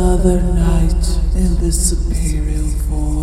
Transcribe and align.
Another 0.00 0.40
night 0.40 1.18
in 1.34 1.56
the 1.58 1.72
superior 1.72 2.62
void. 2.86 3.17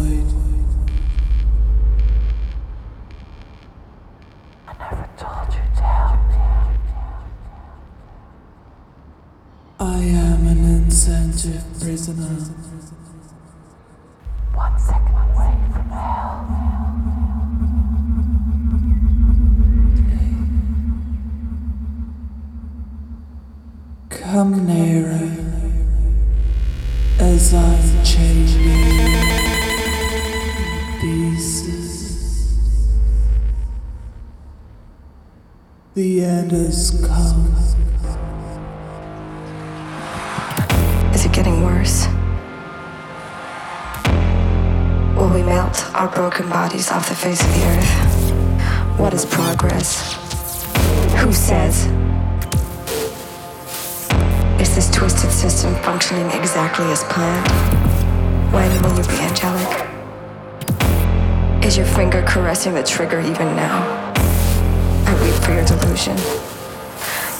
Trigger 62.96 63.20
even 63.20 63.54
now? 63.58 64.14
I 65.06 65.22
weep 65.22 65.34
for 65.44 65.52
your 65.52 65.66
delusion. 65.66 66.16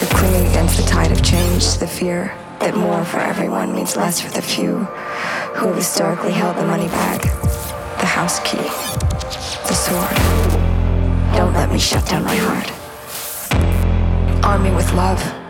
You're 0.02 0.09
clinging 0.09 0.48
against 0.48 0.75
the 0.75 0.84
tide 0.84 1.14
of 1.14 1.23
change, 1.23 1.78
the 1.78 1.88
fear 1.88 2.36
that 2.59 2.75
more 2.75 3.06
for 3.06 3.20
everyone 3.20 3.73
means 3.73 3.95
less 3.95 4.20
for 4.20 4.30
the 4.33 4.42
few 4.42 4.80
who 5.56 5.67
have 5.67 5.78
historically 5.78 6.33
held 6.33 6.58
the 6.58 6.66
money 6.66 6.89
bag, 6.89 7.22
the 8.02 8.06
house 8.06 8.42
key, 8.42 8.67
the 9.70 9.73
sword. 9.73 10.17
Don't 11.38 11.53
let 11.53 11.72
me 11.72 11.80
shut 11.80 12.06
down 12.06 12.26
my 12.26 12.36
heart. 12.36 12.70
Arm 14.44 14.61
me 14.61 14.76
with 14.76 14.92
love. 14.92 15.44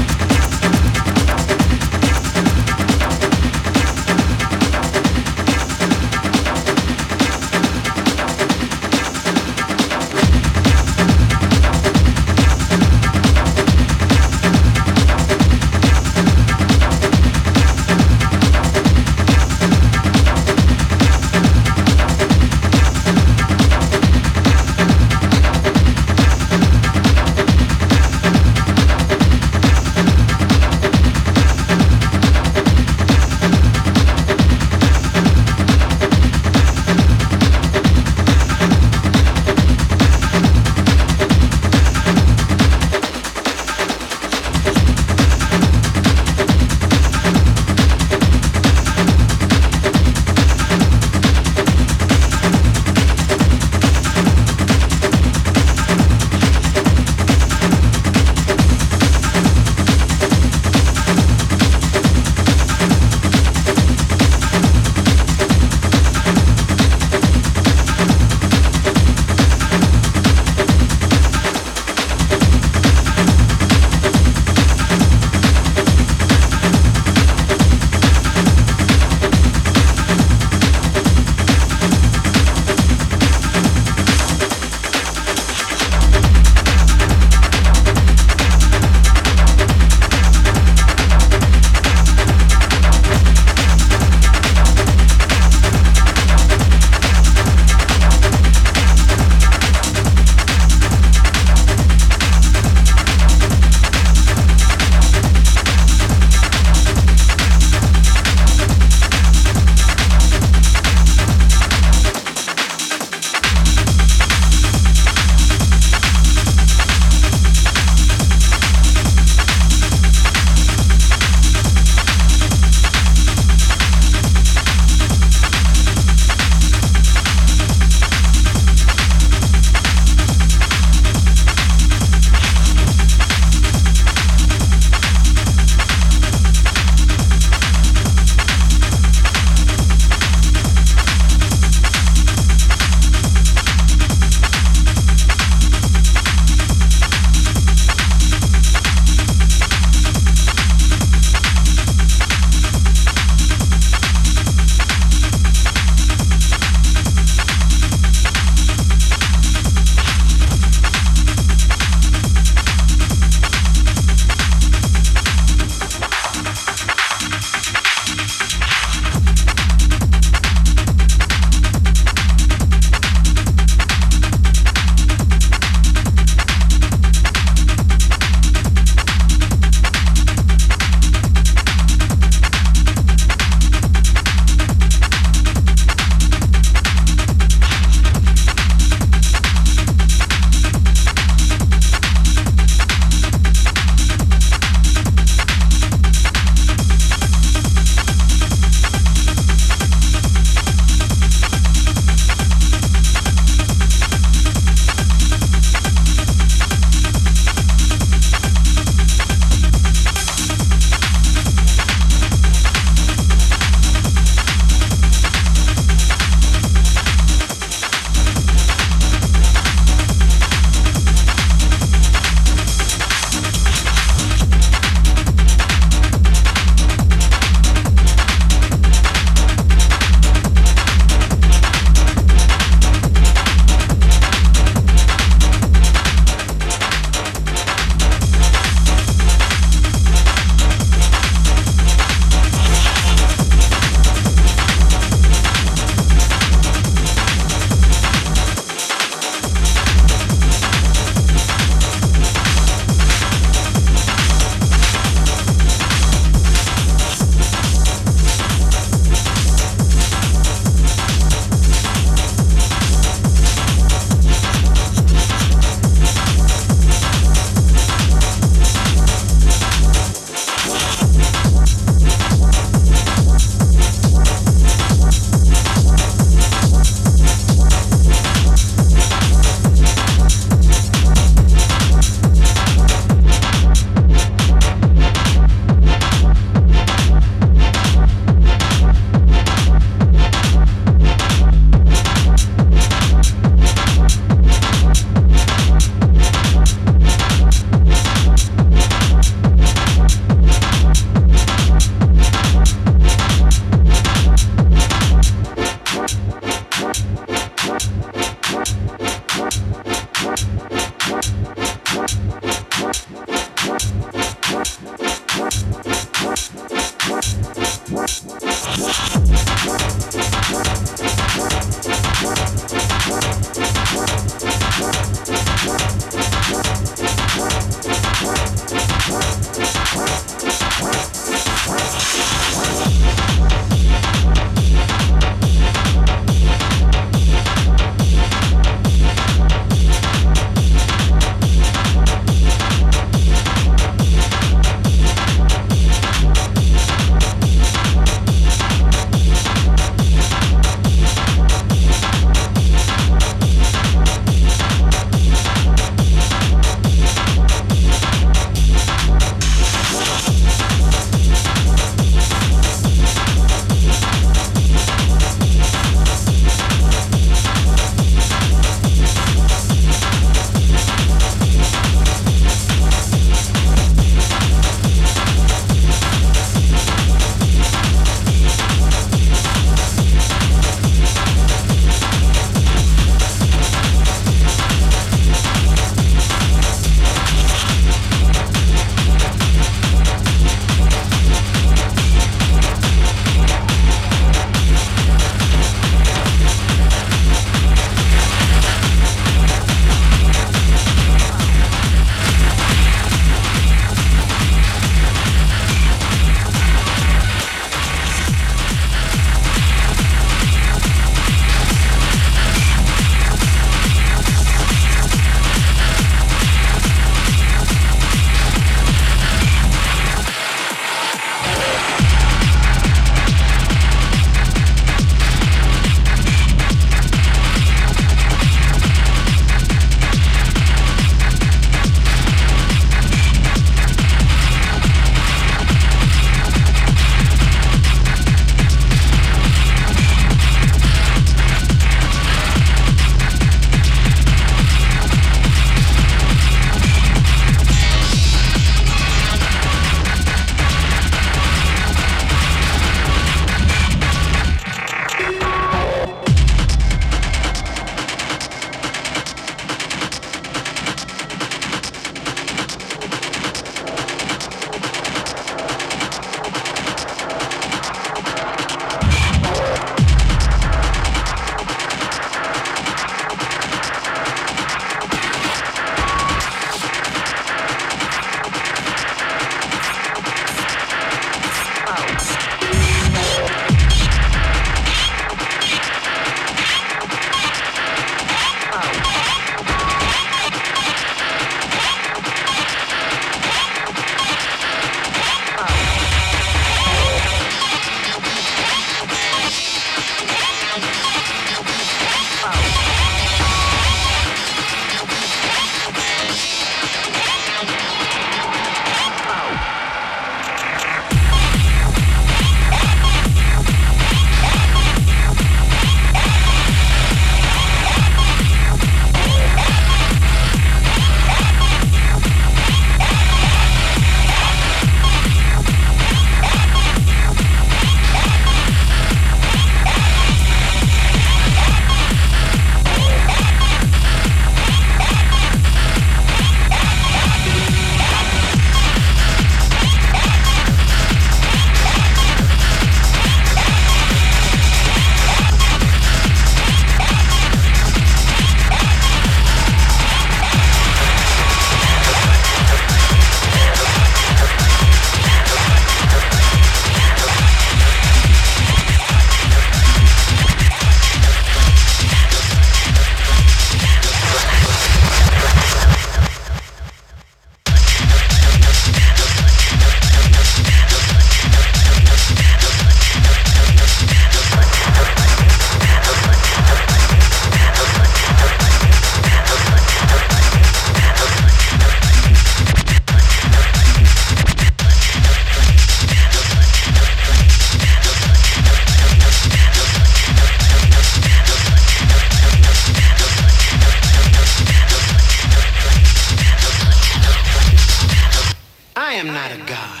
am 599.20 599.34
not 599.34 599.52
a 599.52 599.60
god 599.68 600.00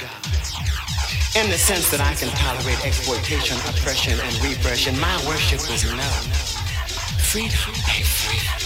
in 1.36 1.44
the 1.52 1.60
sense 1.60 1.92
that 1.92 2.00
I 2.00 2.16
can 2.16 2.32
tolerate 2.40 2.80
exploitation, 2.88 3.52
oppression, 3.68 4.16
and 4.16 4.32
repression. 4.40 4.96
My 4.96 5.12
worship 5.28 5.60
is 5.68 5.84
love, 5.92 6.24
freedom, 7.20 7.68
and 7.68 8.00
freedom. 8.00 8.56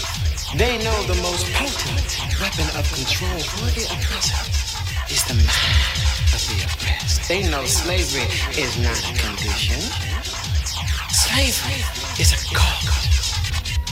They 0.55 0.79
know 0.79 0.95
the 1.11 1.19
most 1.19 1.43
potent 1.59 2.07
weapon 2.39 2.71
of 2.79 2.87
control 2.87 3.35
for 3.51 3.67
the 3.75 3.83
oppressor 3.83 4.39
is 5.11 5.27
the 5.27 5.35
mind 5.35 5.99
of 6.31 6.39
the 6.47 6.63
oppressed. 6.63 7.27
They 7.27 7.43
know 7.51 7.67
slavery 7.67 8.23
is 8.55 8.79
not 8.79 8.95
a 8.95 9.11
condition. 9.19 9.83
Slavery 11.11 11.83
is 12.15 12.31
a 12.31 12.39
cult. 12.55 12.95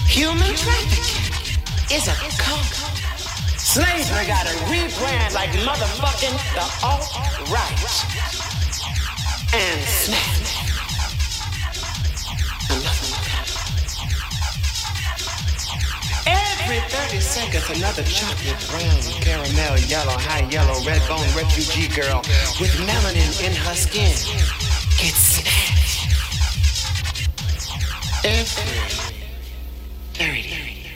Human 0.07 0.55
trafficking 0.55 1.27
is 1.91 2.07
a 2.07 2.15
cult. 2.39 2.82
Slavery 3.73 4.27
got 4.27 4.45
a 4.45 4.53
rebrand 4.69 5.33
like 5.33 5.49
motherfucking 5.65 6.37
the 6.53 6.61
alt-right. 6.85 7.73
And 9.51 9.81
snap. 9.81 10.43
Every 16.27 16.81
30 16.87 17.19
seconds, 17.19 17.67
another 17.75 18.03
chocolate 18.03 18.63
brown, 18.69 19.01
caramel 19.23 19.79
yellow, 19.89 20.19
high 20.19 20.47
yellow, 20.51 20.79
red 20.85 21.01
bone 21.07 21.25
refugee 21.35 21.87
girl 21.95 22.19
with 22.61 22.77
melanin 22.85 23.41
in 23.43 23.55
her 23.55 23.73
skin 23.73 24.13
gets 25.01 25.41
snatched. 25.41 26.13
Every 28.23 28.91
30 30.13 30.91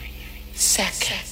seconds. 0.54 1.27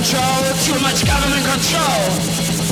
control, 0.00 0.40
too 0.64 0.80
much 0.80 1.04
government 1.04 1.44
control. 1.44 2.00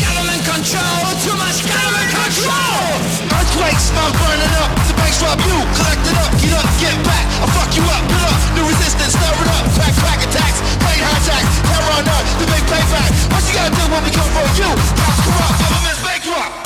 Government 0.00 0.42
control, 0.48 1.05
too 1.20 1.36
much 1.36 1.60
government 1.60 2.09
control. 2.09 2.80
Earthquakes, 3.28 3.92
I'm 3.92 4.16
burning 4.16 4.52
up. 4.64 4.72
The 4.88 4.96
banks 4.96 5.20
rob 5.20 5.36
you, 5.44 5.60
collect 5.76 6.09
it 6.09 6.16
up, 6.24 6.32
get 6.40 6.56
up, 6.56 6.64
get 6.80 6.96
back. 7.05 7.28
I'll 7.44 7.52
fuck 7.52 7.68
you 7.76 7.84
up, 7.84 8.00
build 8.09 8.24
up, 8.32 8.40
new 8.56 8.64
resistance, 8.64 9.12
stir 9.12 9.28
it 9.28 9.48
up. 9.60 9.64
Crack, 9.76 9.92
crack 10.00 10.20
attacks, 10.24 10.64
plane 10.80 11.05
hijacks, 11.05 11.52
terror 11.68 11.92
on 12.00 12.09
earth, 12.09 12.28
the 12.40 12.48
big 12.48 12.64
payback. 12.64 13.12
What 13.28 13.44
you 13.44 13.52
gotta 13.52 13.76
do 13.76 13.84
when 13.92 14.02
we 14.09 14.10
come 14.16 14.30
for 14.32 14.48
you? 14.56 14.70
Cops 14.96 15.20
corrupt, 15.28 15.56
government's 15.60 16.00
bankrupt. 16.00 16.64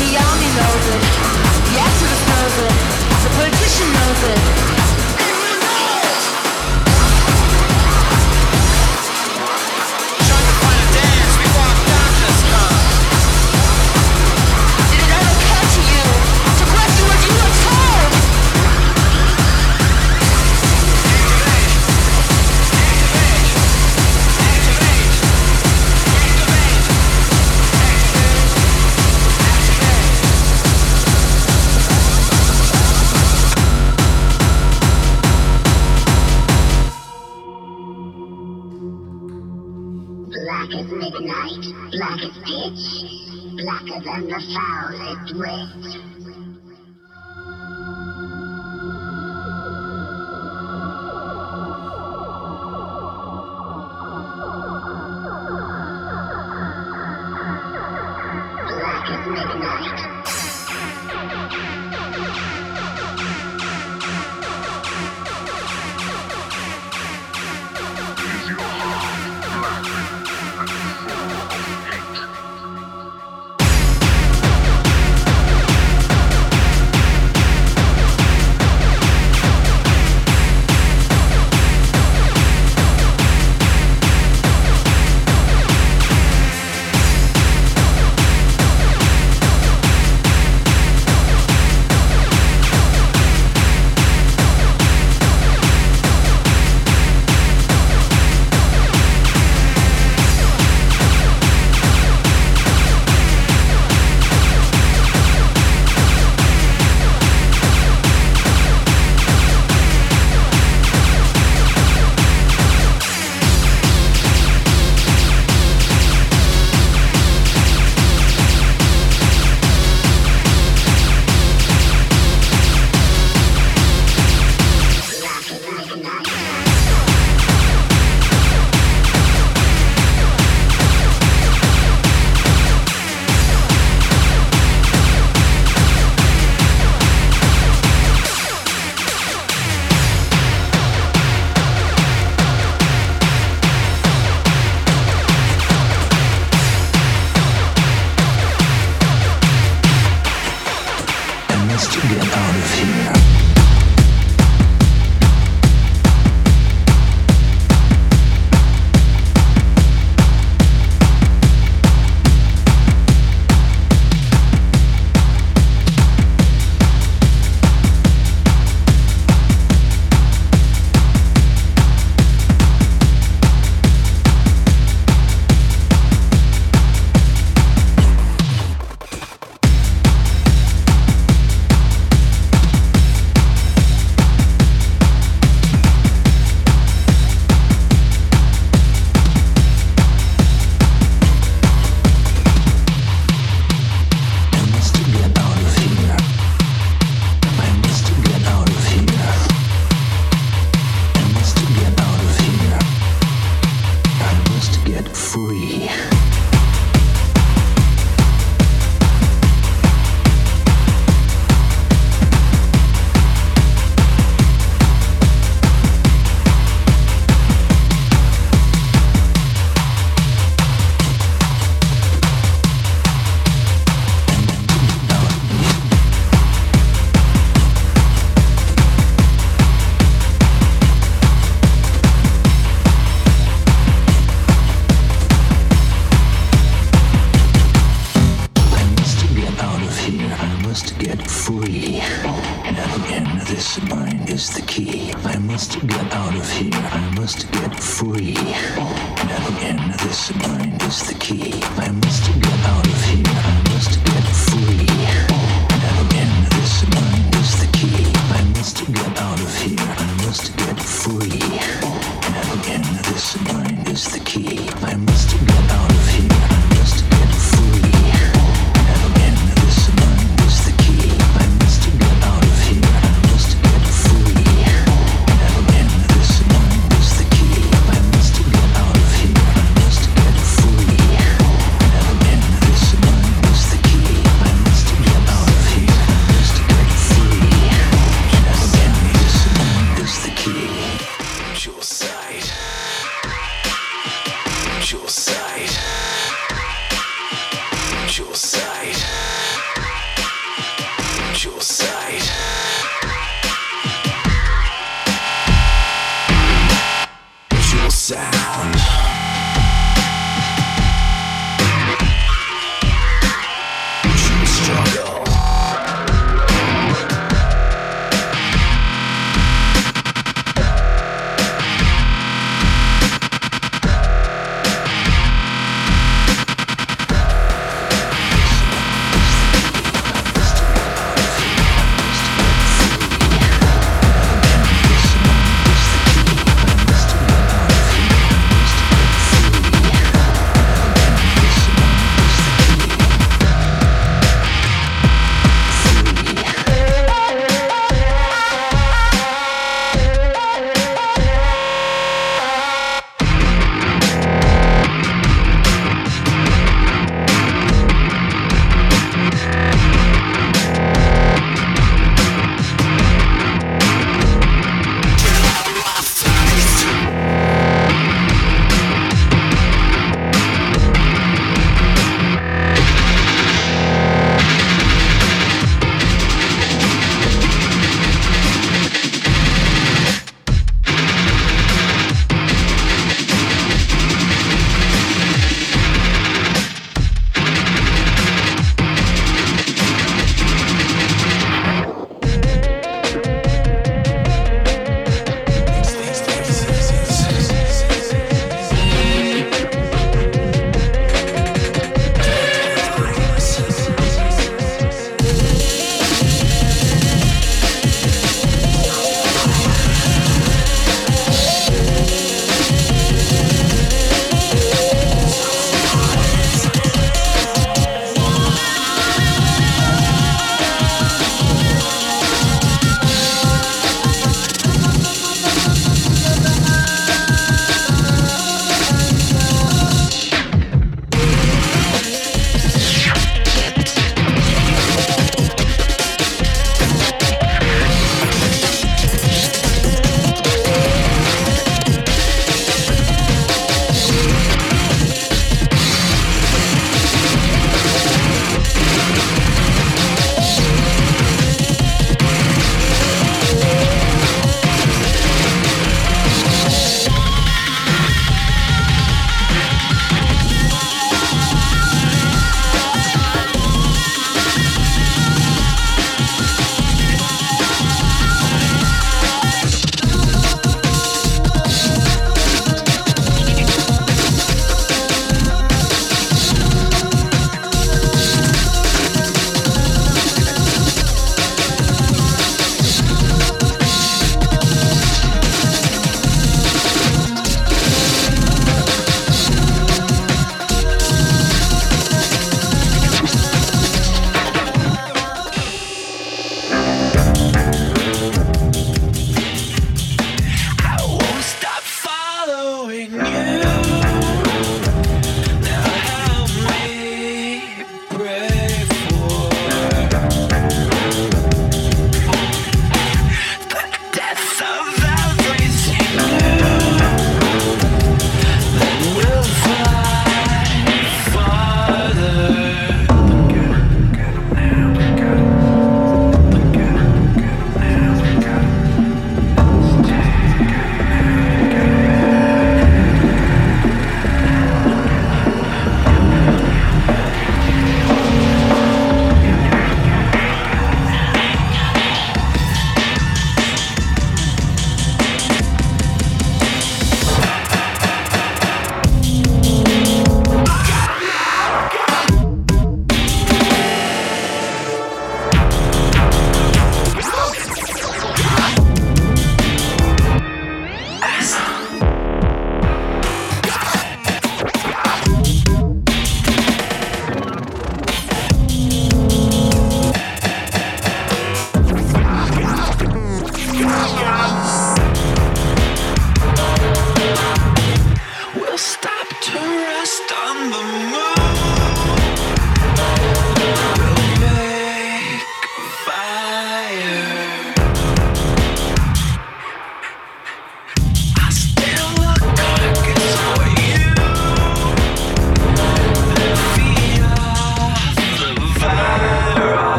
The 0.00 0.08
army 0.16 0.50
knows 0.56 0.84
it. 0.88 1.04
yes 1.76 1.92
to 2.00 2.06
the 2.08 2.18
frozen 2.24 3.05
politician, 3.34 3.92
knows 3.92 4.22
it. 4.30 4.75
black 41.96 42.20
bitch, 42.20 43.56
blacker 43.56 44.00
than 44.04 44.28
the 44.28 44.40
foul 44.54 45.12
it 45.12 45.36
wit. 45.36 46.15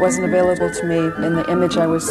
Wasn't 0.00 0.24
available 0.24 0.70
to 0.70 0.86
me 0.86 0.96
in 0.96 1.34
the 1.34 1.44
image 1.50 1.76
I 1.76 1.86
was. 1.86 2.08